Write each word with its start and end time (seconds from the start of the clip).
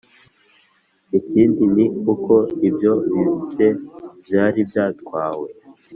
ikindi 1.19 1.63
ni 1.75 1.85
uko 2.13 2.33
ibyo 2.67 2.91
bibye 3.11 3.67
byari 4.25 4.59
byatwawe 4.69 5.47